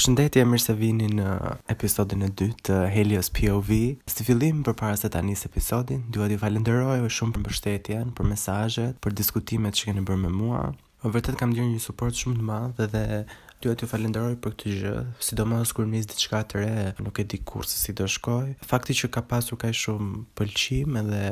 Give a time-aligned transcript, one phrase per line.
[0.00, 1.24] Përshëndetje, mirë se vini në
[1.74, 3.68] episodin e dytë të Helios POV.
[4.08, 8.96] Së fillim përpara se ta njësë episodin, dua t'ju falenderoj shumë për mbështetjen, për mesazhet,
[9.04, 10.62] për diskutimet që keni bërë me mua.
[11.04, 13.04] vërtet kam dirë një suport shumë të madh dhe, dhe
[13.64, 14.94] dua t'ju falenderoj për këtë gjë.
[15.28, 18.54] Sidomos kur nis diçka të re, nuk e di kurse si do shkoj.
[18.72, 21.22] Fakti që ka pasur kaq shumë pëlqim edhe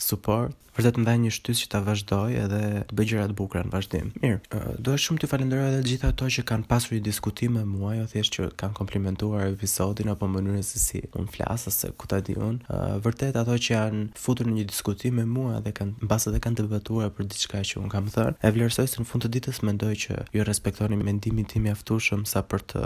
[0.00, 2.58] suport për të ndaj një shtysë që ta vazhdoj edhe
[2.88, 4.10] të bëj gjëra të bukura në vazhdim.
[4.22, 7.56] Mirë, do të shumë të falenderoj edhe të gjithë ato që kanë pasur një diskutim
[7.58, 11.90] me mua, jo thjesht që kanë komplimentuar episodin apo mënyrën se si un flas ose
[11.98, 12.60] ku ta diun.
[13.04, 16.60] Vërtet ato që janë futur në një diskutim me mua dhe kanë mbas edhe kanë
[16.62, 18.36] debatuar për diçka që un kam thënë.
[18.46, 22.22] E vlerësoj se në fund të ditës mendoj që ju respektoni mendimin tim i aftushëm
[22.30, 22.84] sa për të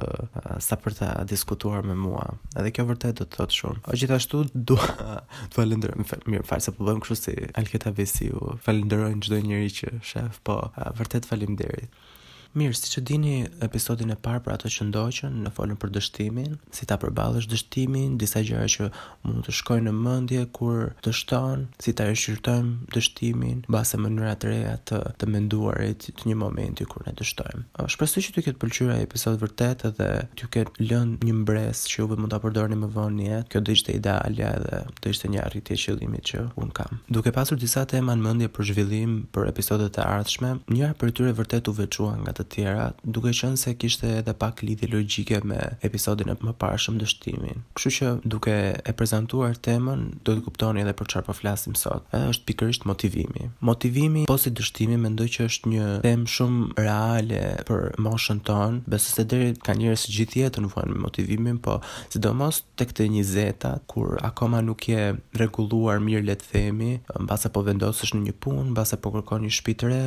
[0.64, 2.24] sa për ta diskutuar me mua.
[2.56, 3.84] Edhe kjo vërtet do të thotë shumë.
[4.00, 4.88] Gjithashtu dua
[5.52, 6.00] të falenderoj.
[6.30, 7.34] Mirë, falë se po bëjmë kështu si
[7.82, 10.59] gjitha visi ju falenderojnë çdo njerëz që shef, po
[11.00, 11.91] vërtet faleminderit.
[12.52, 13.34] Mirë, si që dini
[13.65, 18.19] episodin e parë për ato që ndoqën, në folën për dështimin, si ta përbalësh dështimin,
[18.20, 18.89] disa gjëra që
[19.25, 24.75] mund të shkojnë në mëndje kur dështon, si ta rëshqyrtojmë dështimin, base mënyra të reja
[24.91, 27.64] të, të menduarit të një momenti kur ne dështojmë.
[27.95, 30.11] Shpresu që ty këtë pëlqyra e episod vërtet dhe
[30.42, 33.64] ty këtë lën një mbres që uve mund të apërdorni më vonë një jetë, kjo
[33.64, 37.00] dhe ishte idealja dhe dhe ishte një arritje që që unë kam.
[37.12, 41.33] Duke pasur disa tema në mëndje për zhvillim për episodet e ardhshme, njëra për tyre
[41.41, 45.59] vërtet u vequa nga të tjera, duke qenë se kishte edhe pak lidhje logjike me
[45.87, 47.62] episodin e mëparshëm dështimin.
[47.77, 52.05] Kështu që duke e prezantuar temën, do të kuptoni edhe për çfarë po flasim sot.
[52.17, 53.48] E është pikërisht motivimi.
[53.70, 59.15] Motivimi po si dështimi mendoj që është një temë shumë reale për moshën tonë, besoj
[59.19, 61.79] se deri ka njerëz të gjithë jetën vuan me motivimin, po
[62.13, 66.93] sidomos tek të 20 zeta, kur akoma nuk je rregulluar mirë le të themi,
[67.27, 70.03] mbase po vendosesh në një punë, mbase po kërkon një shtëpi të re,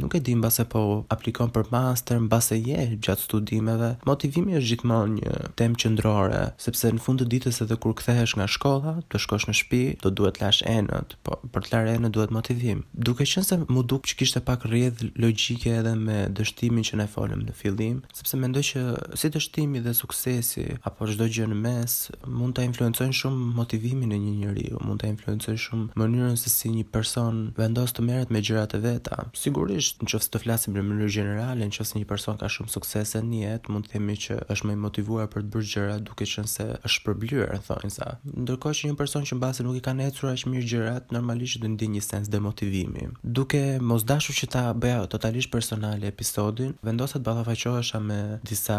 [0.00, 0.82] nuk e di mbase po
[1.14, 3.90] aplikon për ma master mbase je gjatë studimeve.
[4.08, 8.46] Motivimi është gjithmonë një temë qendrore, sepse në fund të ditës edhe kur kthehesh nga
[8.50, 12.34] shkolla, të shkosh në shtëpi, do duhet lash enët, po për të larë enët duhet
[12.36, 12.82] motivim.
[13.08, 17.06] Duke qenë se mu duk që kishte pak rrjedh logjike edhe me dështimin që ne
[17.14, 18.84] folëm në fillim, sepse mendoj që
[19.22, 21.96] si dështimi dhe suksesi apo çdo gjë në mes
[22.40, 26.72] mund ta influencojnë shumë motivimin e një njeriu, mund ta influencojë shumë mënyrën se si
[26.74, 29.22] një person vendos të merret me gjërat e veta.
[29.40, 33.40] Sigurisht, nëse të flasim në mënyrë generale, në qësë një person ka shumë suksese në
[33.44, 36.66] jetë, mund të themi që është me motivuar për të bërë gjëra duke që se
[36.84, 38.08] është përblyrë, në thonjë sa.
[38.42, 41.60] Ndërko që një person që në base nuk i ka necur është mirë gjërat, normalisht
[41.62, 43.06] dhe ndi një sens demotivimi.
[43.40, 48.20] Duke mos dashu që ta bëja totalisht personale episodin, vendosat balafaqohesha me
[48.50, 48.78] disa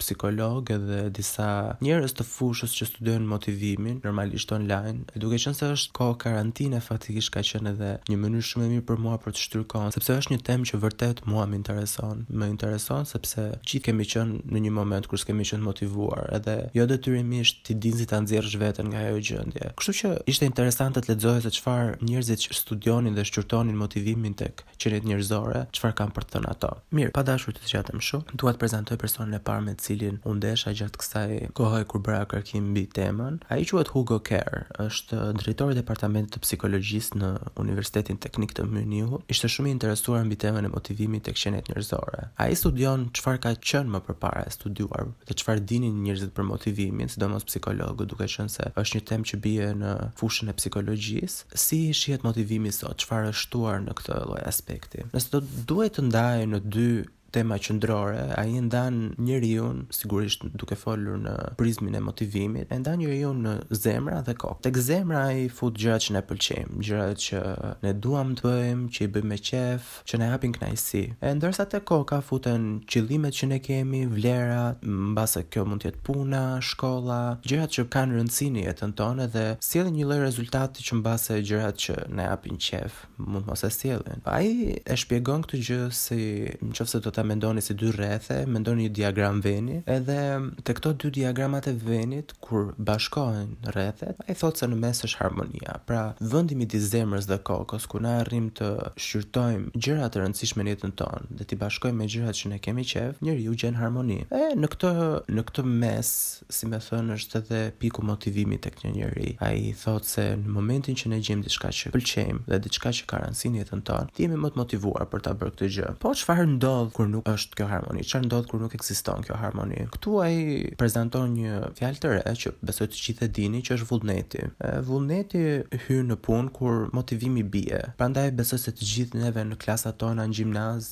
[0.00, 1.48] psikologë dhe disa
[1.84, 6.80] njerës të fushës që studionë motivimin, normalisht online, e duke qënë se është ko karantine,
[6.80, 10.18] faktikisht ka qenë edhe një mënyrë shumë e mirë për mua për të shtyrkon, sepse
[10.22, 14.62] është një temë që vërtet mua më intereson më intereson sepse gjithë kemi qenë në
[14.66, 19.04] një moment kur s'kemi qenë motivuar, edhe jo detyrimisht ti dinzi ta nxjerrësh veten nga
[19.08, 19.70] ajo gjendje.
[19.78, 25.06] Kështu që ishte interesante të lexoje se çfarë njerëzit studionin dhe shqyrtonin motivimin tek qenet
[25.08, 26.72] njerëzore, çfarë kanë për të thënë ato.
[26.96, 30.18] Mirë, pa dashur të zgjatem shumë, dua të prezantoj personin e parë me të cilin
[30.26, 33.40] u ndesha gjatë kësaj kohe kur bëra kërkim mbi temën.
[33.52, 37.30] Ai quhet Hugo Kerr, është drejtori i departamentit të psikologjisë në
[37.62, 39.24] Universitetin Teknik të Munihut.
[39.32, 43.40] Ishte shumë i interesuar mbi temën e motivimit tek qenet njerëzore A Ai studion çfarë
[43.44, 48.28] ka qenë më përpara e studiuar dhe çfarë dinin njerëzit për motivimin, sidomos psikologu, duke
[48.34, 53.00] qenë se është një temë që bie në fushën e psikologjisë, si shihet motivimi sot,
[53.04, 55.06] çfarë është shtuar në këtë lloj aspekti.
[55.16, 56.90] Nëse do duhet të ndajë në dy
[57.36, 63.34] tema qendrore, ai ndan njeriu, sigurisht duke folur në prizmin e motivimit, e ndan njeriu
[63.36, 64.62] në zemra dhe kokë.
[64.64, 67.42] Tek zemra ai fut gjërat që ne pëlqejmë, gjërat që
[67.84, 71.02] ne duam të bëjmë, që i bëjmë me qejf, që ne hapin kënaqësi.
[71.20, 74.80] E ndërsa te koka futen qëllimet që ne kemi, vlerat,
[75.12, 79.44] mbase kjo mund të jetë puna, shkolla, gjërat që kanë rëndësi në jetën tonë dhe
[79.68, 84.24] sjellin një lloj rezultati që mbase gjërat që ne hapin qejf mund mos e sjellin.
[84.38, 86.20] Ai e shpjegon këtë gjë si
[86.64, 90.18] nëse do ta mendoni si dy rrethe, mendoni një diagram veni, edhe
[90.64, 95.22] te këto dy diagramat e venit kur bashkohen rrethet, ai thotë se në mes është
[95.24, 95.76] harmonia.
[95.88, 98.70] Pra, vëndimi të zemrës dhe kokës ku na arrim të
[99.02, 102.86] shqyrtojmë gjërat e rëndësishme në jetën tonë dhe ti bashkojmë me gjërat që ne kemi
[102.86, 104.20] njëri njeriu gjen harmoni.
[104.30, 104.92] E në këtë
[105.36, 106.08] në këtë mes,
[106.56, 110.94] si më thonë, është edhe piku të tek një a Ai thotë se në momentin
[110.98, 113.20] që ne gjejmë diçka që pëlqejmë dhe diçka që ka
[113.56, 115.92] jetën tonë, ti jemi më të motivuar për ta bërë këtë gjë.
[116.02, 118.04] Po çfarë ndodh kur nuk është kjo harmoni.
[118.06, 119.86] Çfarë ndodh kur nuk ekziston kjo harmoni?
[119.94, 120.38] Ktu ai
[120.80, 124.42] prezanton një fjalë të re që besoj të gjithë e dini që është vullneti.
[124.88, 125.42] vullneti
[125.86, 127.80] hyn në punë kur motivimi bie.
[127.98, 130.90] Prandaj besoj se të gjithë neve në klasat tona në gjimnaz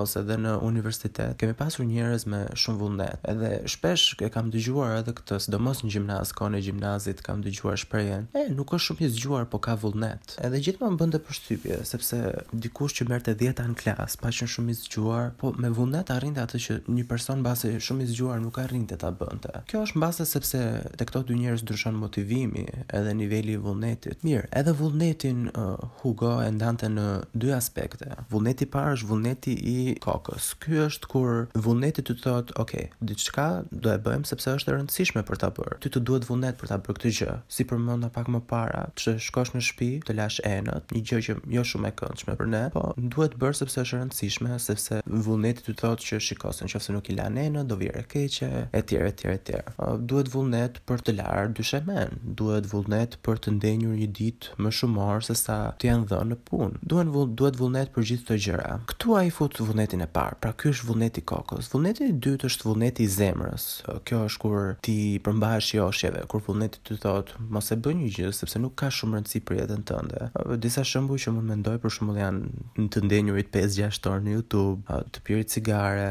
[0.00, 3.18] ose edhe në universitet kemi pasur njerëz me shumë vullnet.
[3.32, 7.76] Edhe shpesh e kam dëgjuar edhe këtë, sidomos në gjimnaz, kanë në gjimnazit kam dëgjuar
[7.82, 10.36] shprehen, e nuk është shumë i zgjuar, po ka vullnet.
[10.46, 12.20] Edhe gjithmonë bënte përshtypje sepse
[12.64, 16.58] dikush që merrte 10 në klasë, paqen shumë i zgjuar, po me vullnet arrinte atë
[16.66, 19.52] që një person mbase shumë i zgjuar nuk arrinte ta bënte.
[19.70, 20.60] Kjo është mbase sepse
[20.98, 22.64] te këto dy njerëz ndryshon motivimi
[22.96, 24.24] edhe niveli i vullnetit.
[24.26, 28.12] Mirë, edhe vullnetin uh, Hugo e ndante në dy aspekte.
[28.32, 30.50] Vullneti i parë është vullneti i kokës.
[30.64, 31.32] Ky është kur
[31.66, 32.74] vullneti të thotë, "Ok,
[33.12, 36.58] diçka do e bëjmë sepse është e rëndësishme për ta bërë." Ty të duhet vullnet
[36.60, 37.36] për ta bërë këtë gjë.
[37.56, 41.36] Si përmenda pak më para, të shkosh në shtëpi, të lash enët, një gjë që
[41.56, 45.00] jo shumë e këndshme për ne, po duhet bërë sepse është e rëndësishme, sepse
[45.46, 49.26] vullneti ty thotë që shikosen nëse nuk i lanë në do vire keqe etj etj
[49.30, 54.56] etj uh, duhet vullnet për të larë dyshemen duhet vullnet për të ndenjur një ditë
[54.64, 58.06] më shumë orë se sa të janë dhënë në punë duhen vull, duhet vullnet për
[58.10, 62.08] gjithë këto gjëra Ktu ai fut vullnetin e parë pra ky është vullneti kokës vullneti
[62.10, 64.96] i dytë është vullneti i zemrës uh, kjo është kur ti
[65.26, 69.20] përmbahesh joshjeve kur vullneti ty thotë mos e bëj një gjë sepse nuk ka shumë
[69.20, 73.52] rëndësi për jetën tënde uh, disa shembuj që mund mendoj për shembull janë të ndenjurit
[73.56, 76.10] 5-6 orë në YouTube, të pi fyer cigare,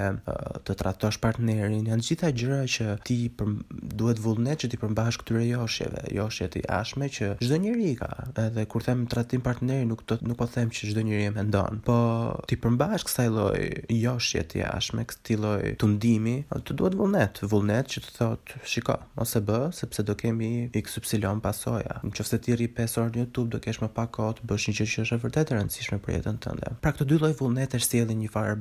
[0.68, 3.52] të tratosh partnerin, janë gjitha gjëra që ti për,
[3.98, 8.10] duhet vullnet që ti përmbash këtyre joshjeve, joshje të jashme që çdo njeri ka.
[8.46, 11.82] Edhe kur them tratim partneri, nuk do nuk po them që çdo njeri e mendon,
[11.86, 11.98] po
[12.50, 13.60] ti përmbash kësaj lloj
[13.96, 19.42] joshje të jashme, këtij lloj tundimi, të duhet vullnet, vullnet që të thotë, shiko, ose
[19.48, 22.00] bë, sepse do kemi XY pasoja.
[22.06, 24.76] Nëse ti rri 5 orë në YouTube, do kesh më pak kohë të bësh një
[24.80, 26.72] gjë që është vërtet e rëndësishme për jetën tënde.
[26.84, 28.56] Pra këto dy lloj vullnetësh sjellin një farë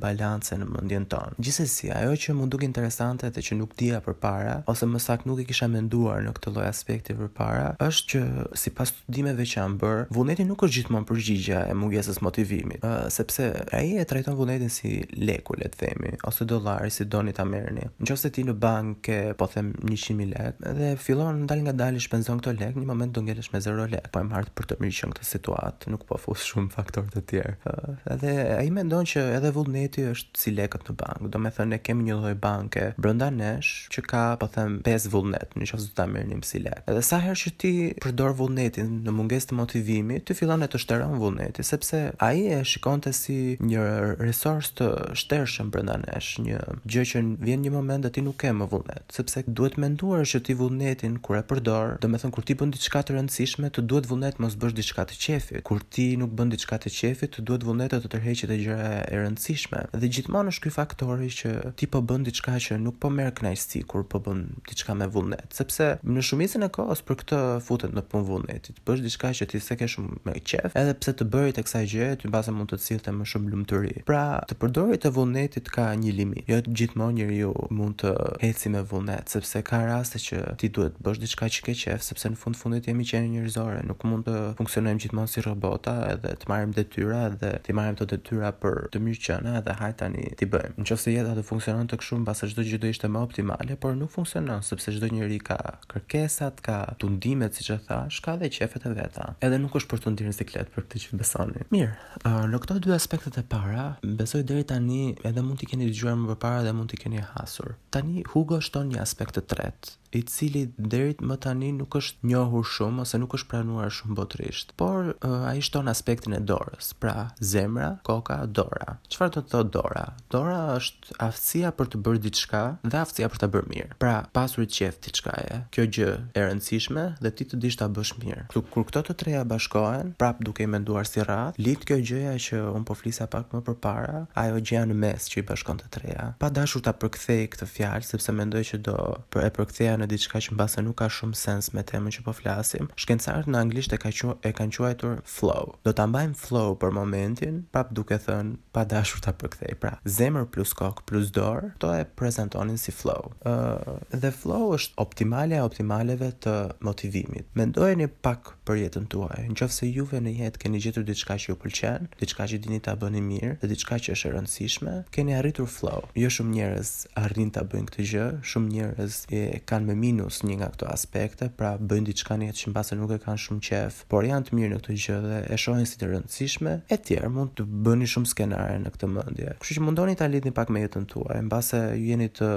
[0.60, 1.34] në mendjen tonë.
[1.42, 5.42] Gjithsesi, ajo që më duk interesante dhe që nuk dija përpara ose më saktë nuk
[5.42, 10.04] e kisha menduar në këtë lloj aspekti përpara, është që sipas studimeve që janë bërë,
[10.14, 14.96] vullneti nuk është gjithmonë përgjigje e mungesës motivimit, uh, sepse ai e trajton vullnetin si
[15.18, 17.88] lekë, le të themi, ose dollar si doni ta merrni.
[18.04, 22.54] Nëse ti në bankë, po them 100000 lekë dhe fillon dal nga dal shpenzon këto
[22.60, 25.28] lekë, një moment do ngelesh me 0 lekë, po e marr për të mirëqen këtë
[25.34, 27.54] situatë, nuk po fus shumë faktor të tjerë.
[27.70, 31.30] Uh, edhe ai mendon që edhe vullneti është si lekët në bankë.
[31.34, 35.08] Do me thënë ne kemi një lloj banke brenda nesh që ka, po them, 5
[35.14, 36.84] vullnet, në qoftë se ta merrnim si lekë.
[36.92, 37.72] Edhe sa herë që ti
[38.04, 43.12] përdor vullnetin në mungesë të motivimit, ti fillon të shteron vullneti, sepse ai e shikonte
[43.16, 43.84] si një
[44.20, 44.90] resurs të
[45.22, 46.60] shtershëm brenda nesh, një
[46.94, 50.40] gjë që vjen një moment dhe ti nuk ke më vullnet, sepse duhet nduar që
[50.46, 53.84] ti vullnetin kur e përdor, do me thënë kur ti bën diçka të rëndësishme, të
[53.90, 55.62] duhet vullnet mos bësh diçka të qefit.
[55.68, 59.20] Kur ti nuk bën diçka të qefit, të duhet vullnet të tërheqësh të gjëra e
[59.22, 59.82] rëndësishme.
[59.94, 63.32] Dhe gjithë gjithmonë është ky faktori që ti po bën diçka që nuk po merr
[63.38, 67.94] kënaqësi kur po bën diçka me vullnet, sepse në shumicën e kohës për këtë futet
[67.94, 68.80] në punë vullnetit.
[68.86, 71.86] Bësh diçka që ti s'e ke shumë me qejf, edhe pse të bërit e kësaj
[71.92, 74.02] gjëje, ti mbase mund të sillte më shumë lumturi.
[74.08, 76.48] Pra, të përdorit të vullnetit ka një limit.
[76.50, 81.22] Jo gjithmonë njeriu mund të heci me vullnet, sepse ka raste që ti duhet bësh
[81.22, 85.06] diçka që ke qejf, sepse në fund fundit jemi qenë njerëzore, nuk mund të funksionojmë
[85.06, 89.26] gjithmonë si robota edhe të marrim detyra edhe të marrim të detyra për të mirë
[89.28, 90.78] qenë edhe tani ti bëjmë.
[90.78, 93.76] Në qoftë se jeta do funksionon të kështu mbasë çdo gjë do ishte më optimale,
[93.80, 95.58] por nuk funksionon sepse çdo njëri ka
[95.90, 99.32] kërkesat, ka tundimet, siç e thash, ka dhe qefet e veta.
[99.44, 101.66] Edhe nuk është për të ndirë siklet për këtë që besoni.
[101.74, 105.90] Mirë, uh, në këto dy aspektet e para, besoj deri tani edhe mund t'i keni
[105.90, 107.74] dëgjuar më përpara dhe mund t'i keni hasur.
[107.94, 112.62] Tani Hugo shton një aspekt të tretë, i cili deri më tani nuk është njohur
[112.70, 117.30] shumë ose nuk është pranuar shumë botërisht, por uh, ai shton aspektin e dorës, pra
[117.42, 118.98] zemra, koka, dora.
[119.10, 120.04] Çfarë do të thotë dora?
[120.30, 123.88] Dora është aftësia për të bërë diçka dhe aftësia për ta bërë mirë.
[124.02, 125.58] Pra, pasur të qeft diçka e.
[125.74, 128.46] Kjo gjë e rëndësishme dhe ti të dish ta bësh mirë.
[128.52, 132.34] Kjo kur këto të treja bashkohen, prap duke i menduar si rradh, lid kjo gjëja
[132.48, 135.92] që un po flisa pak më përpara, ajo gjëja në mes që i bashkon të
[135.98, 136.26] treja.
[136.42, 138.96] Pa dashur ta përkthej këtë fjalë sepse mendoj që do
[139.34, 142.34] për e përktheja në diçka që mbase nuk ka shumë sens me temën që po
[142.40, 142.90] flasim.
[142.98, 145.76] Shkencarët në anglisht e kanë quajtur e kanë quajtur flow.
[145.86, 149.74] Do ta mbajmë flow për momentin, prap duke thënë pa dashur ta përkthej.
[149.82, 153.30] Pra, zemër plus kokë plus dorë, to e prezentonin si flow.
[153.46, 157.46] Uh, dhe flow është optimale e optimaleve të motivimit.
[157.58, 159.44] Mendojeni pak për jetën tuaj.
[159.50, 162.80] Në qofë se juve në jetë keni gjithër diçka që ju pëlqen, diçka që dini
[162.84, 166.06] të bëni mirë, dhe diçka që është rëndësishme, keni arritur flow.
[166.18, 170.56] Jo shumë njerës arrin të bëjnë këtë gjë, shumë njerës e kanë me minus një
[170.62, 173.66] nga këto aspekte, pra bëjnë diçka një jetë që në base nuk e kanë shumë
[173.68, 176.98] qef, por janë të mirë në këtë gjë dhe e shohin si të rëndësishme, e
[177.04, 179.54] tjerë mund të bëni shumë skenare në këtë mëndje.
[179.64, 182.48] Kështë mundoni ta lidhni pak me jetën tuaj, mbase ju jeni të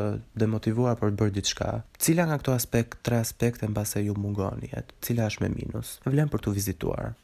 [0.43, 1.67] demotivuar për të bërë diçka.
[2.05, 5.98] Cila nga këto aspekt, tre aspekte mbase ju mungon jetë, cila është me minus?
[6.07, 7.15] Vlen për tu vizituar.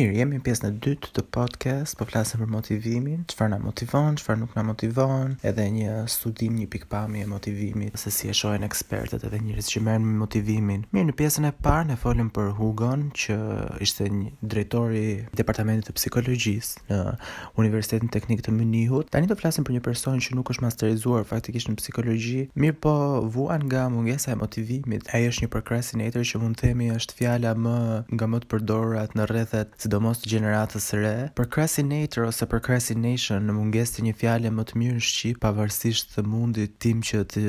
[0.00, 4.14] Mirë, jemi në pjesën e dytë të podcast, po flasim për motivimin, çfarë na motivon,
[4.16, 8.64] çfarë nuk na motivon, edhe një studim, një pikpamje e motivimit, se si e shohin
[8.64, 10.86] ekspertët edhe njerëzit që merren me motivimin.
[10.96, 13.36] Mirë, në pjesën e parë ne folëm për Hugon, që
[13.84, 17.02] ishte një drejtori i departamentit të psikologjisë në
[17.60, 19.10] Universitetin Teknik të Munihut.
[19.12, 22.80] Tani do të flasim për një person që nuk është masterizuar faktikisht në psikologji, mirë
[22.88, 22.94] po
[23.36, 25.12] vuan nga mungesa e motivimit.
[25.12, 27.76] Ai është një procrastinator që mund të themi është fjala më
[28.16, 32.60] nga më të përdorurat në rrethet sidomos të gjeneratës së re, për procrastinator ose për
[32.60, 37.00] procrastination në mungesë të një fjale më të mirë në shqip, pavarësisht të mundit tim
[37.02, 37.40] që të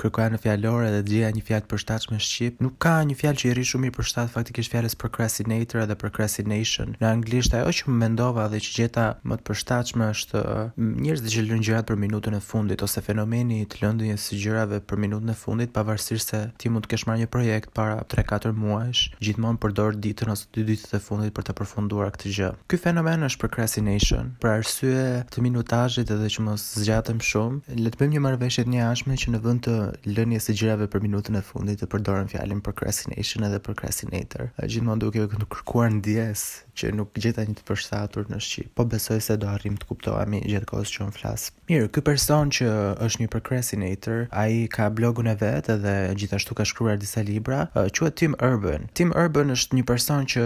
[0.00, 3.16] kërkojnë në fjalore dhe të gjeja një fjalë të përshtatshme në shqip, nuk ka një
[3.22, 6.92] fjalë që i rri shumë i përshtat faktikisht fjalës procrastinator dhe procrastination.
[7.00, 10.44] Në anglisht ajo që më mendova dhe që gjeta më të përshtatshme është
[10.76, 14.82] njerëz që lënë gjërat për minutën e fundit ose fenomeni i të lëndjes së gjërave
[14.90, 18.52] për minutën e fundit, pavarësisht se ti mund të kesh marrë një projekt para 3-4
[18.60, 22.46] muajsh, gjithmonë përdor ditën ose dy ditët e fundit për ta përfunduar përfunduar këtë gjë.
[22.70, 27.98] Ky fenomen është procrastination, për arsye të minutazhit edhe që mos zgjatem shumë, le të
[28.00, 29.74] bëjmë një marrëveshje të njashme që në vend të
[30.16, 34.48] lënies së gjërave për minutën e fundit të përdorim fjalën procrastination edhe procrastinator.
[34.62, 36.44] Gjithmonë duke kërkuar ndjes
[36.78, 40.42] që nuk gjeta një të përshtatur në shqip, po besoj se do arrim të kuptohemi
[40.46, 41.48] gjatë kohës që un flas.
[41.70, 42.68] Mirë, ky person që
[43.06, 48.14] është një procrastinator, ai ka blogun e vet dhe gjithashtu ka shkruar disa libra, quhet
[48.22, 48.86] Tim Urban.
[48.94, 50.44] Tim Urban është një person që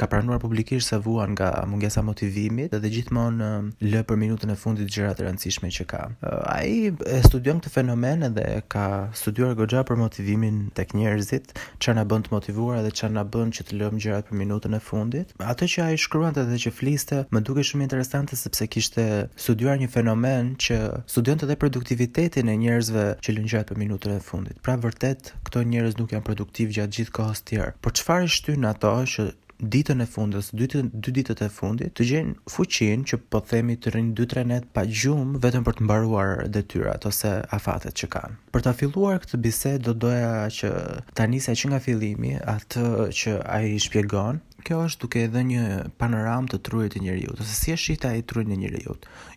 [0.00, 4.50] ka pranuar publik praktikisht sa vuan nga mungesa motivimit dhe gjithmonë um, lë për minutën
[4.50, 6.00] e fundit gjërat e rëndësishme që ka.
[6.20, 11.98] Uh, ai e studion këtë fenomen dhe ka studiuar goxha për motivimin tek njerëzit, çfarë
[12.00, 14.80] na bën të motivuar dhe çfarë na bën që të lëm gjërat për minutën e
[14.82, 15.32] fundit.
[15.38, 19.06] ato që ai shkruante dhe që fliste më dukej shumë interesante sepse kishte
[19.46, 24.20] studiuar një fenomen që studion edhe produktivitetin e njerëzve që lën gjërat për minutën e
[24.30, 24.56] fundit.
[24.62, 27.72] Pra vërtet këto njerëz nuk janë produktiv gjatë gjithë kohës tjerë.
[27.82, 30.66] Por çfarë shtyn ato që ditën e fundit ose dy
[31.04, 34.84] dy ditët e fundit të gjejnë fuqin që po themi të rrinë 2-3 net pa
[35.00, 38.36] gjum vetëm për të mbaruar detyrat ose afatet që kanë.
[38.56, 40.72] Për ta filluar këtë bisedë do doja që
[41.18, 45.64] ta nisja që nga fillimi atë që ai shpjegon kjo është duke edhe dhënë një
[46.00, 48.94] panoramë të trurit të njeriu, ose si e shihta ai trurin e njeriu.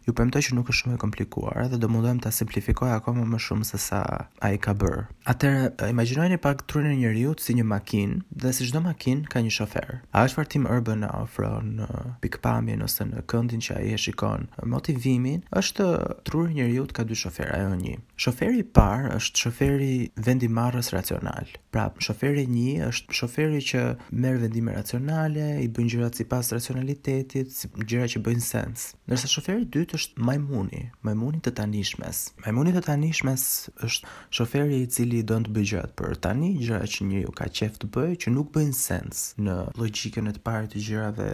[0.07, 3.41] Ju premtoj që nuk është shumë e komplikuar, edhe do mundojmë ta simplifikoj akoma më
[3.43, 3.99] shumë se sa
[4.47, 5.01] ai ka bër.
[5.27, 9.51] Atëherë, imagjinojeni pak trurin e njeriu si një makinë dhe si çdo makinë ka një
[9.57, 9.97] shofer.
[10.15, 14.47] A është vërtet urban ofron në pamjen ose në këndin që ai e shikon?
[14.67, 15.85] motivimin është
[16.27, 17.97] truri i njeriu ka dy shofer, ajo një.
[18.15, 19.93] Shoferi i parë është shoferi
[20.23, 21.49] vendimarrës racional.
[21.71, 27.49] Pra, shoferi një është shoferi që merr vendime racionale racionale, i bëjnë gjërat sipas racionalitetit,
[27.53, 28.87] si gjëra që bëjnë sens.
[29.07, 32.25] Ndërsa shoferi i dytë është majmuni, majmuni të tanishmes.
[32.45, 33.47] Majmuni të tanishmes
[33.83, 34.07] është
[34.37, 37.91] shoferi i cili don të bëjë gjërat për tani, gjëra që njeriu ka qejf të
[37.97, 41.31] bëjë që nuk bëjnë sens në logjikën e të parë të gjërave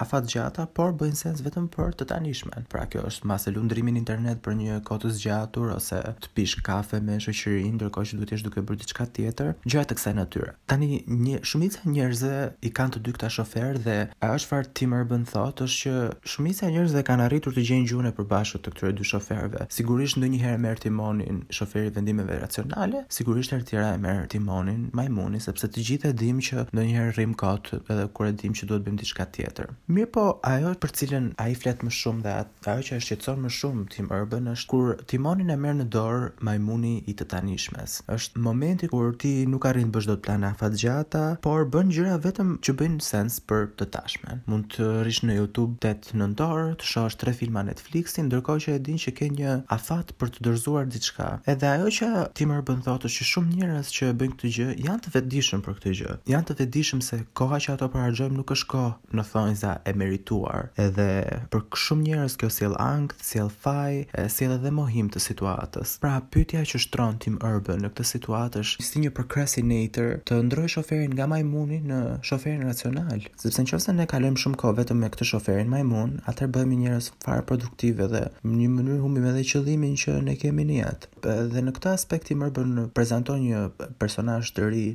[0.00, 2.66] afat gjata, por bëjnë sens vetëm për të tanishmen.
[2.72, 6.56] Pra kjo është mase lundrimi në internet për një kohë të zgjatur ose të pish
[6.66, 10.14] kafe me shoqërinë ndërkohë që duhet të jesh duke bërë diçka tjetër, gjëra të kësaj
[10.18, 10.54] natyre.
[10.70, 10.90] Tani
[11.26, 13.96] një shumica e njerëzve i kanë të dy këta shofer dhe
[14.26, 15.94] ajo është fare tim urban thought është që
[16.34, 19.66] shumica e njerëzve kanë arritur të gjejnë gjuhën e përbashkët të këtyre dy shoferëve.
[19.76, 25.70] Sigurisht ndonjëherë merr timonin shoferi vendimeve racionale, sigurisht edhe tjera e merr timonin majmuni sepse
[25.70, 29.04] të gjithë e dimë që ndonjëherë rrim kot edhe kur e dimë që duhet bëjmë
[29.04, 29.72] diçka tjetër.
[29.84, 32.34] Mirë po, ajo për cilën a i fletë më shumë dhe
[32.72, 36.30] ajo që e shqetson më shumë Tim Urban është kur timonin e merë në dorë
[36.46, 37.98] majmuni i të tanishmes.
[38.08, 42.14] është momenti kur ti nuk a bësh do të plana fatë gjata, por bën gjyra
[42.28, 44.40] vetëm që bëjnë sens për të tashmen.
[44.48, 48.78] Mund të rish në Youtube të të nëndorë, të shosh tre filma Netflixin, ndërko që
[48.78, 51.28] e din që ke një afat për të dërzuar diçka.
[51.44, 55.14] Edhe ajo që Tim Urban thotë që shumë njërës që bëjnë këtë gjë, janë të
[55.20, 56.16] vetëdishëm për këtë gjë.
[56.32, 60.68] Janë të vetëdishëm se koha që ato përhargjëm nuk është ko në thonjë e merituar.
[60.80, 61.08] Edhe
[61.52, 63.98] për shumë njerëz kjo sjell ankth, sjell faj,
[64.32, 65.96] sjell edhe mohim të situatës.
[66.02, 70.72] Pra pyetja që shtron Tim Urban në këtë situatë është si një procrastinator të ndrojë
[70.76, 75.28] shoferin nga majmuni në shoferin racional, sepse nëse ne kalojmë shumë kohë vetëm me këtë
[75.32, 80.18] shoferin majmun, atëherë bëhemi njerëz fare produktive dhe në një mënyrë humbim edhe qëllimin që
[80.28, 81.12] ne kemi në jetë.
[81.54, 83.68] Dhe në këtë aspekt Tim Urban prezanton një
[84.02, 84.86] personazh të ri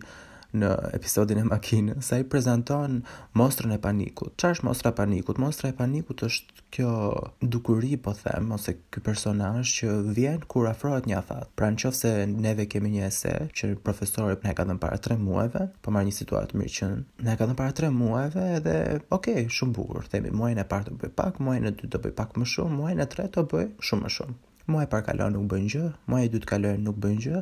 [0.58, 3.02] në episodin e makinë, sa i prezenton
[3.38, 4.34] mostrën e panikut.
[4.42, 5.38] Qa është mostra panikut?
[5.42, 6.94] Mostra e panikut është kjo
[7.54, 11.52] dukuri, po them, ose kjo personash që vjen kur afrohet një afat.
[11.58, 14.82] Pra në qofë se neve kemi një ese, që në profesorit në e ka dhënë
[14.84, 17.92] para tre muajve, po marrë një situatë mirë që në e ka dhënë para tre
[17.94, 18.78] muajve, edhe,
[19.10, 22.02] okej, okay, shumë bukur, themi, muajnë e partë të bëj pak, muajnë e dytë të
[22.08, 24.40] bëj pak më shumë, muajnë e tre të bëj shumë më shumë.
[24.70, 27.40] Muaj e parë kalon nuk bën gjë, muaji i dytë kalon nuk bën gjë,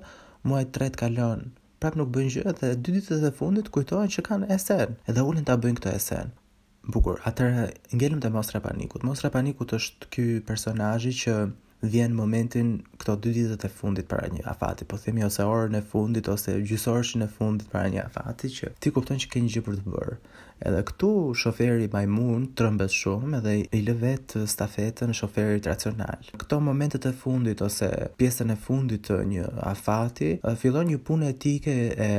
[0.47, 1.41] muaji i tretë kalon
[1.83, 5.45] prap nuk bëjnë gjë dhe dy ditët e fundit kujtohen që kanë esen, edhe ulen
[5.49, 6.31] ta bëjnë këtë esen.
[6.95, 7.65] Bukur, atëherë
[7.99, 9.05] ngelëm te mosra panikut.
[9.09, 11.37] Mosra panikut është ky personazh që
[11.81, 15.83] vjen momentin këto dy ditët e fundit para një afati, po themi ose orën e
[15.85, 19.65] fundit ose gjysorën e fundit para një afati që ti kupton që ke një gjë
[19.67, 20.17] për të bërë.
[20.67, 21.07] Edhe këtu
[21.37, 24.13] shoferi Majmun trembës shumë edhe i lë
[24.49, 26.23] stafetën shoferit racional.
[26.33, 31.75] Këto momentet e fundit ose pjesën e fundit të një afati, fillon një punë etike
[31.93, 32.09] e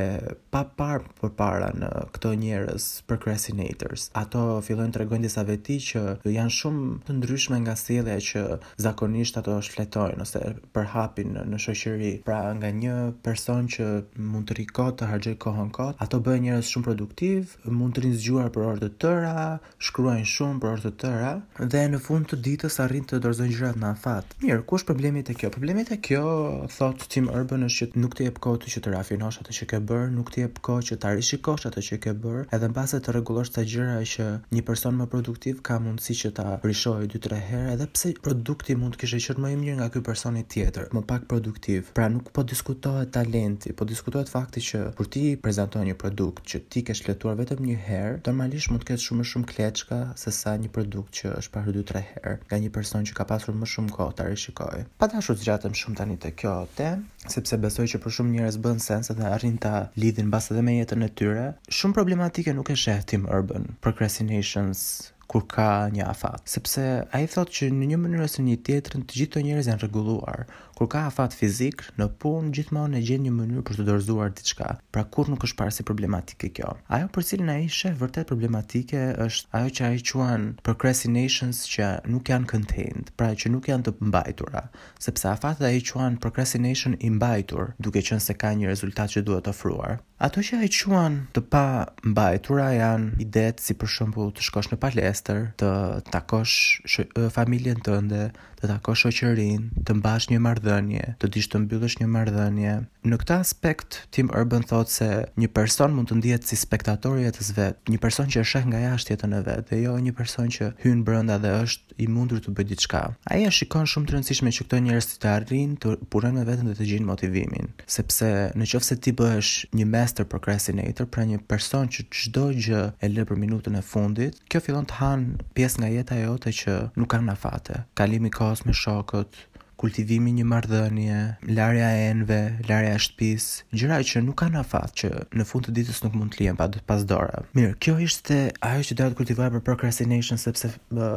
[0.54, 4.06] pa parë përpara në këto njerëz procrastinators.
[4.22, 8.44] Ato fillojnë të regojnë disa veti që janë shumë të ndryshme nga sjellja që
[8.86, 10.40] zakonisht ato shfletojnë ose
[10.76, 12.10] përhapin në, në shoqëri.
[12.26, 13.86] Pra nga një person që
[14.18, 18.18] mund të rikot të harxhoj kohën kot, ato bëjnë njerëz shumë produktiv, mund të rinë
[18.22, 19.44] zgjuar për orë të tëra,
[19.88, 21.32] shkruajnë shumë për orë të tëra
[21.72, 24.36] dhe në fund të ditës arrin të dorëzojnë gjërat në afat.
[24.42, 25.50] Mirë, kush problemi te kjo?
[25.56, 28.92] Problemi te kjo thot Tim Urban është që nuk të jep kohë të që të
[28.96, 32.14] rafinosh atë që ke bër, nuk të jep kohë që ta rishikosh atë që ke
[32.24, 36.32] bër, edhe mbase të rregullosh ta gjëra që një person më produktiv ka mundësi që
[36.38, 39.86] ta rishojë 2-3 herë, edhe pse produkti mund të kishte qenë më i mirë nga
[39.94, 41.92] ky personi tjetër, më pak produktiv.
[41.96, 46.60] Pra nuk po diskutohet talenti, po diskutohet fakti që kur ti prezanton një produkt që
[46.72, 50.34] ti ke shletuar vetëm një herë, normalisht mund të ketë shumë më shumë kleçka se
[50.38, 53.70] sa një produkt që është parë 2-3 herë nga një person që ka pasur më
[53.74, 54.82] shumë kohë ta rishikojë.
[54.98, 58.82] Pa u zgjatëm shumë tani te kjo temë, sepse besoj që për shumë njerëz bën
[58.84, 61.46] sens edhe arrin ta lidhin mbas me jetën e tyre.
[61.80, 64.82] Shumë problematike nuk e shehtim urban procrastinations
[65.32, 66.42] kur ka një afat.
[66.52, 69.42] Sepse a i thot që në një mënyrë ose një tjetër në të gjithë të
[69.48, 70.46] njerëz janë rregulluar,
[70.78, 74.68] kur ka afat fizik, në punë gjithmonë e gjen një mënyrë për të dorëzuar diçka.
[74.94, 76.70] Pra kur nuk është si problematike kjo.
[76.94, 82.30] Ajo për cilën ai sheh vërtet problematike është ajo që ai quan procrastinations që nuk
[82.30, 84.62] janë contained, pra që nuk janë të mbajtura,
[85.02, 89.50] sepse afat ai quan procrastination i mbajtur, duke qenë se ka një rezultat që duhet
[89.50, 89.98] ofruar.
[90.28, 91.64] Ato që ai quan të pa
[92.10, 95.74] mbajtura janë idet si për shembull të shkosh në palestër, të
[96.14, 97.00] takosh
[97.34, 102.74] familjen tënde, të takosh shoqërinë, të mbash një marrëdhënie, të dish të mbyllësh një marrëdhënie,
[103.06, 105.08] Në këtë aspekt, Tim Urban thotë se
[105.38, 108.64] një person mund të ndihet si spektator i jetës vetë, një person që e sheh
[108.66, 112.08] nga jashtë jetën e vet, dhe jo një person që hyn brenda dhe është i
[112.10, 113.02] mundur të bëjë diçka.
[113.30, 116.70] Ai e shikon shumë të rëndësishme që këto njerëz të arrijnë të punojnë me veten
[116.70, 122.08] dhe të gjinë motivimin, sepse nëse ti bëhesh një master procrastinator, pra një person që
[122.18, 126.18] çdo gjë e lë për minutën e fundit, kjo fillon të han pjesë nga jeta
[126.24, 127.84] jote që nuk kanë afate.
[127.94, 129.46] Kalimi kohës me shokët,
[129.78, 131.18] kultivimi një marrëdhënie,
[131.58, 132.38] larja e enëve,
[132.68, 136.34] larja e shtëpisë, gjëra që nuk kanë afat që në fund të ditës nuk mund
[136.34, 137.44] të lihen pa pas dorë.
[137.56, 141.12] Mirë, kjo ishte ajo që doja të kultivoja për procrastination sepse bë,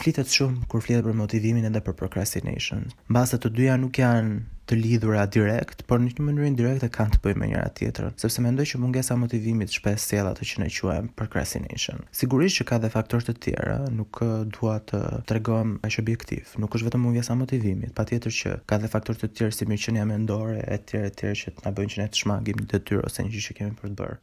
[0.00, 2.88] flitet shumë kur flitet për motivimin edhe për procrastination.
[3.10, 7.16] Mbas sa të dyja nuk janë të lidhura direkt, por në një mënyrë indirekte kanë
[7.16, 10.62] të bëjnë me njëra tjetër, sepse mendoj që mungesa e motivimit shpesh sjell atë që
[10.62, 12.04] ne quajmë procrastination.
[12.14, 14.22] Sigurisht që ka dhe faktorë të tjera, nuk
[14.54, 18.90] dua të tregojm as objektiv, nuk është vetëm mungesa e motivimit, patjetër që ka dhe
[18.94, 22.10] faktorë të tjerë si mirëqenia mendore e tjerë e tjerë që na bëjnë që ne
[22.14, 24.20] të shmangim detyrë ose një gjë që kemi për të bërë.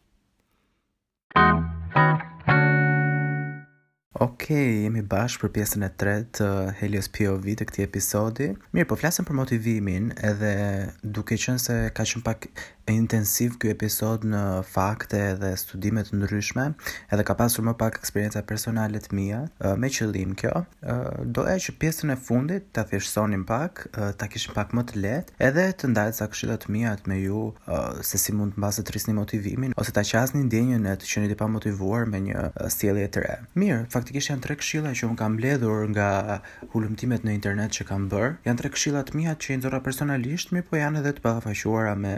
[1.37, 1.76] Thank you.
[4.17, 6.45] Ok, jemi bashkë për pjesën e tretë të
[6.79, 8.47] Helios POV të këtij episodi.
[8.73, 10.55] Mirë, po flasim për motivimin, edhe
[11.17, 12.47] duke qenë se ka qënë pak
[12.87, 16.69] e intensiv kjo episod në fakte dhe studime të ndryshme,
[17.11, 19.41] edhe ka pasur më pak eksperienca personale të mia
[19.81, 20.53] me qëllim kjo.
[21.35, 23.83] Doja që pjesën e fundit ta thjeshtonim pak,
[24.17, 27.41] ta kishim pak më të lehtë, edhe të ndajë sa këshillat e mia me ju
[28.07, 31.35] se si mund të mbase të rrisni motivimin ose ta qasni ndjenjën e të qenit
[31.39, 32.45] pa motivuar me një
[32.77, 33.35] sjellje të re.
[33.59, 36.07] Mirë, faktikisht janë tre këshilla që un kam mbledhur nga
[36.71, 38.37] hullumtimet në internet që kam bër.
[38.47, 41.97] Janë tre këshilla të mia që i nxorra personalisht, mirë po janë edhe të pafaqësuara
[41.99, 42.15] me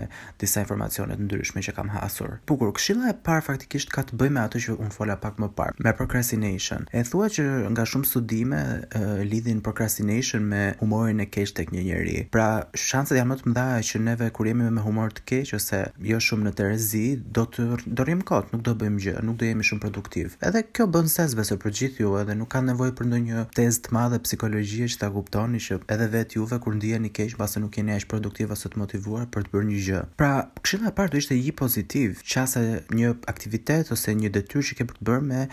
[0.59, 2.37] disa informacione të ndryshme që kam hasur.
[2.47, 5.47] Bukur, këshilla e parë faktikisht ka të bëjë me atë që un fola pak më
[5.55, 6.85] parë, me procrastination.
[6.91, 8.59] E thua që nga shumë studime
[8.91, 12.17] e, lidhin procrastination me humorin e keq tek një njeri.
[12.33, 15.81] Pra, shanset janë më të mëdha që neve kur jemi me humor të keq ose
[16.11, 17.05] jo shumë në terezi,
[17.39, 17.69] do të
[17.99, 20.35] dorim kot, nuk do bëjmë gjë, nuk do jemi shumë produktiv.
[20.45, 23.85] Edhe kjo bën sens besoj për gjithë ju, edhe nuk ka nevojë për ndonjë test
[23.87, 27.77] të madhe psikologjie që ta kuptoni që edhe vetë juve kur ndiheni keq, pastaj nuk
[27.79, 30.01] jeni aq produktiv ose të motivuar për të bërë një gjë.
[30.19, 30.33] Pra,
[30.63, 32.61] këshilla e parë do ishte i pozitiv, qase
[32.93, 35.43] një aktivitet ose një detyrë që ke për të bërë me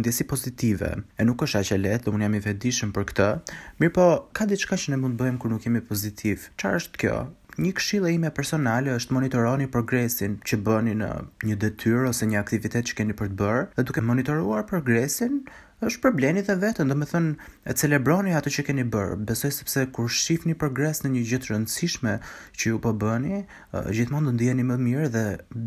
[0.00, 0.92] ndjesi pozitive.
[1.20, 3.28] E nuk është aq e lehtë, do jam i vetëdijshëm për këtë.
[3.82, 6.48] Mirpo ka diçka që ne mund të bëjmë kur nuk jemi pozitiv.
[6.60, 7.18] Çfarë është kjo?
[7.56, 11.10] Një këshillë ime personale është monitoroni progresin që bëni në
[11.48, 15.40] një detyrë ose një aktivitet që keni për të bërë, dhe duke monitoruar progresin,
[15.84, 19.50] është për bleni dhe vetën, do me thënë, e celebroni atë që keni bërë, besoj
[19.52, 22.14] sepse kur shif një progres në një gjithë rëndësishme
[22.56, 23.42] që ju përbëni,
[23.74, 25.24] po gjithmonë të ndijeni më mirë dhe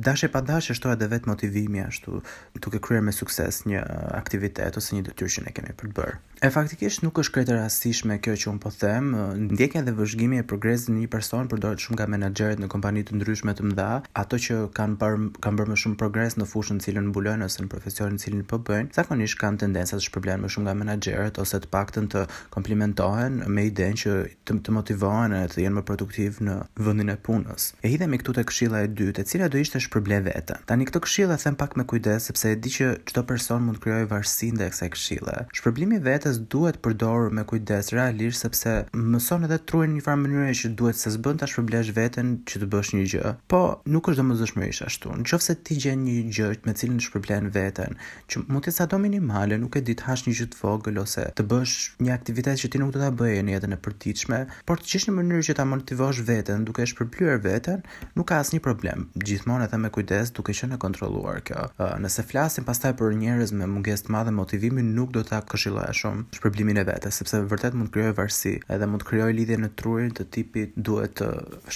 [0.08, 2.24] dashe pa dashe shtoja dhe vetë motivimi ashtu
[2.60, 3.84] tuk e kryer me sukses një
[4.18, 6.18] aktivitet ose një dëtyr që ne kemi për të bërë.
[6.40, 9.10] E faktikisht nuk është kretë rastishme kjo që unë po them,
[9.52, 13.52] ndjekja dhe vëzhgimi e në një person përdojt shumë ka menagerit në kompanit të ndryshme
[13.58, 13.88] të mdha,
[14.24, 18.22] ato që kanë bërë kan më shumë progres në fushën cilën mbulojnë ose në profesionin
[18.24, 22.08] cilën përbëjnë, po zakonisht kanë tendenza kanë shpërblyer më shumë nga menaxherët ose të paktën
[22.14, 24.14] të komplimentohen me idenë që
[24.48, 27.74] të, të motivohen e të jenë më produktiv në vendin e punës.
[27.84, 30.60] E hidhemi këtu te këshilla e dytë, e cila do ishte shpërblyer vetë.
[30.70, 33.86] Tani këtë këshillë them pak me kujdes sepse e di që çdo person mund të
[33.88, 35.38] krijojë varësi ndaj kësaj këshille.
[35.60, 40.22] Shpërblimi i vetes duhet të me kujdes realisht sepse mëson edhe truën në një farë
[40.24, 43.34] mënyrë që duhet se s'bën ta shpërblesh veten që të bësh një gjë.
[43.52, 45.14] Po nuk është domosdoshmërisht ashtu.
[45.24, 47.98] Nëse ti gjen një gjë me cilën shpërblen veten,
[48.30, 51.76] që mund të minimale, nuk e ditë hash një gjë të vogël ose të bësh
[52.06, 55.08] një aktivitet që ti nuk do ta bëje në jetën e përditshme, por të qesh
[55.10, 57.84] në mënyrë që ta motivosh veten duke e shpërblyer veten,
[58.18, 59.08] nuk ka asnjë problem.
[59.26, 61.66] Gjithmonë edhe me kujdes, duke qenë e kontrolluar kjo.
[62.04, 66.38] Nëse flasim pastaj për njerëz me mungesë të madhe motivimi, nuk do ta këshilloja shumë
[66.40, 69.72] shpërblimin e vetes, sepse vërtet mund të krijojë varësi, edhe mund të krijojë lidhje në
[69.80, 71.30] trurin të tipit duhet të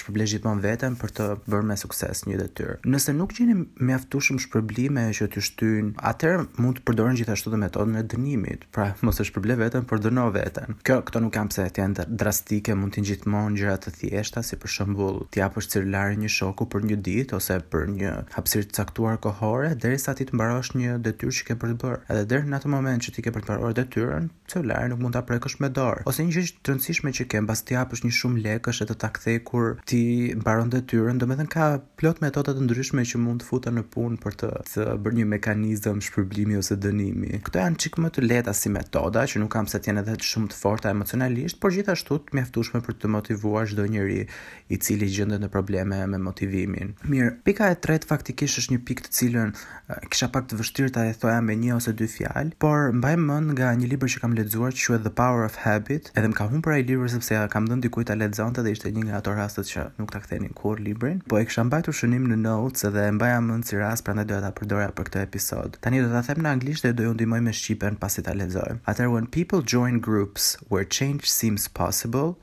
[0.03, 2.77] shpërblesh gjithmonë veten për të bërë me sukses një detyrë.
[2.93, 8.01] Nëse nuk gjeni mjaftueshëm shpërblime që të shtyn, atëherë mund të përdorin gjithashtu dhe metodën
[8.01, 10.75] e dënimit, pra mos e shpërblej veten, por dënoj veten.
[10.85, 14.57] Kjo këto nuk kam pse të jenë drastike, mund të ngjitmojnë gjëra të thjeshta, si
[14.61, 18.79] për shembull, të japësh celularin një shoku për një ditë ose për një hapësirë të
[18.79, 22.01] caktuar kohore, derisa ti të mbarosh një detyrë që ke për të bërë.
[22.09, 25.17] Edhe deri në atë moment që ti ke për të mbaruar detyrën, celularin nuk mund
[25.17, 26.03] ta prekësh me dorë.
[26.09, 28.97] Ose një gjë e rëndësishme që ke, mbas ti hapësh një shumë lekësh e të
[29.03, 30.03] ta kthej kur ti
[30.39, 31.69] mbaron detyrën, domethënë ka
[32.01, 35.27] plot metoda të ndryshme që mund të futen në punë për të, të bërë një
[35.35, 37.41] mekanizëm shpërblimi ose dënimi.
[37.47, 40.13] Këto janë çik më të lehta si metoda, që nuk kam se të jenë edhe
[40.25, 44.23] shumë të forta emocionalisht, por gjithashtu të mjaftueshme për të motivuar çdo njeri
[44.73, 46.95] i cili gjendet në probleme me motivimin.
[47.09, 49.51] Mirë, pika e tretë faktikisht është një pikë të cilën
[50.11, 53.69] kisha pak të vështirë ta thoja me një ose dy fjalë, por mbaj mend nga
[53.77, 56.73] një libër që kam lexuar që quhet The Power of Habit, edhe më ka humbur
[56.73, 59.69] ai libër sepse ja kam dhënë dikujt ta lexonte dhe ishte një nga ato rastet
[59.69, 63.13] që nuk ta kthenin kur librin, po e kisha mbajtur shënim në notes dhe e
[63.19, 65.77] mbaja mend si rast, prandaj doja ta përdorja për këtë episod.
[65.85, 67.97] Tani do ta them në anglisht dhe do ju ndihmoj me shqip Ben
[69.11, 72.37] when people join groups where change seems possible,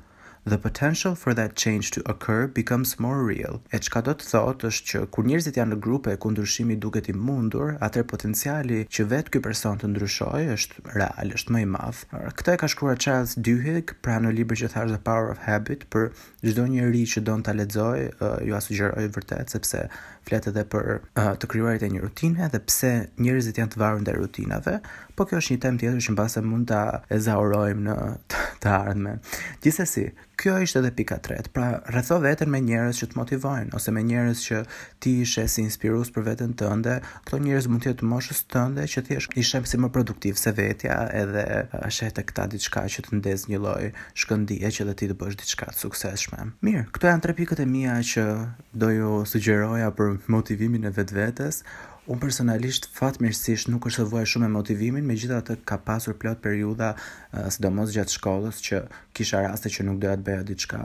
[0.45, 3.61] the potential for that change to occur becomes more real.
[3.73, 7.09] E çka do të thotë është që kur njerëzit janë në grupe ku ndryshimi duket
[7.13, 11.69] i mundur, atëherë potenciali që vetë ky person të ndryshojë është real, është më i
[11.75, 12.03] madh.
[12.41, 15.85] Këtë e ka shkruar Charles Duhigg pra në librin që thash The Power of Habit
[15.93, 16.09] për
[16.47, 19.85] çdo njerëz që don ta lexojë, uh, ju sugjeroj vërtet sepse
[20.29, 24.01] flet edhe për uh, të krijuarit e një rutine dhe pse njerëzit janë të varur
[24.05, 24.81] ndaj rutinave,
[25.17, 26.83] po kjo është një temë tjetër që mbase mund ta
[27.17, 27.99] ezaurojmë në
[28.61, 29.21] të ardhmen.
[29.65, 30.07] Gjithsesi,
[30.41, 31.49] kjo ishte edhe pika tret.
[31.55, 34.61] Pra, rëtho veten me njerëz që të motivojnë ose me njerëz që
[35.05, 36.99] ti ishe si inspirues për veten tënde.
[37.29, 40.99] Këto njerëz mund të jetë moshës tënde që ti ishe si më produktiv se vetja
[41.23, 41.45] edhe
[41.89, 43.91] është të këta diçka që të ndez një lloj
[44.23, 46.51] shkëndije që dhe ti të bësh diçka të suksesshme.
[46.65, 48.27] Mirë, këto janë tre pikët e mia që
[48.83, 51.65] do ju sugjeroja për motivimin e vetvetes.
[52.11, 56.41] Unë personalisht fatmirësisht nuk është vojë shumë e motivimin, me gjitha të ka pasur plot
[56.43, 58.81] periuda, uh, eh, sidomos gjatë shkollës, që
[59.15, 60.81] kisha raste që nuk doja të bëja diçka.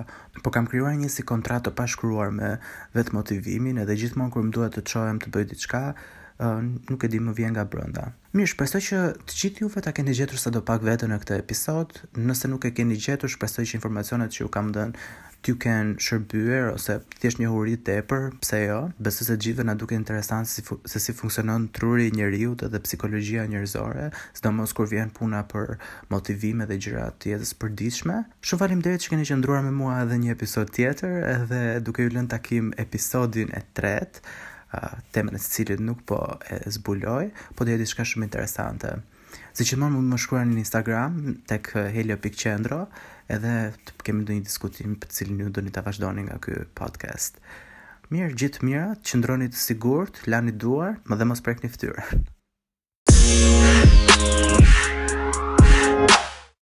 [0.46, 2.52] Po kam kryuar një si kontrat të pashkruar me
[2.94, 6.62] vetë motivimin, edhe gjithmonë kërë më duhet të qojem të bëj diçka, uh,
[6.94, 8.06] nuk e di më vjen nga brënda.
[8.38, 12.04] Mirë, shpresoj që të gjithë juve ta keni gjetur sado pak vetën në këtë episod.
[12.22, 16.70] Nëse nuk e keni gjetur, shpresoj që informacionet që ju kam dhënë ju kanë shërbyer
[16.74, 18.78] ose thjesht një huri tepër, pse jo?
[19.04, 23.46] Besoj se gjithëna duke interesant se si se si funksionon truri i njeriu dhe psikologjia
[23.50, 25.76] njerëzore, sidomos kur vjen puna për
[26.10, 28.20] motivime dhe gjëra të jetës përditshme.
[28.42, 32.32] Shumë faleminderit që keni qendruar me mua edhe një episod tjetër, edhe duke ju lënë
[32.36, 34.24] takim episodin e tretë,
[35.16, 38.98] tema në të cilën nuk po e zbuloj, po do të jetë diçka shumë interesante.
[39.56, 42.88] Si që mund më shkruar në Instagram tek helio.qendro
[43.34, 43.54] edhe
[43.86, 47.40] të kemi ndonjë diskutim për cilin ju doni ta vazhdoni nga ky podcast.
[48.14, 52.30] Mirë, gjithë mira, qëndroni të sigurt, lani duar, më dhe mos prekni fytyrën.